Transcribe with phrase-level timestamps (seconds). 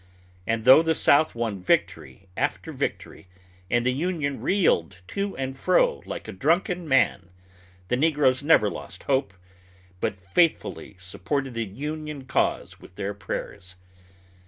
[0.47, 3.27] And though the South won victory after victory,
[3.69, 7.29] and the Union reeled to and fro like a drunken man,
[7.87, 9.31] the negroes never lost hope,
[9.99, 13.75] but faithfully supported the Union cause with their prayers.